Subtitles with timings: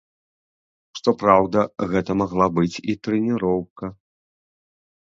[0.99, 3.85] Што праўда, гэта магла быць і трэніроўка.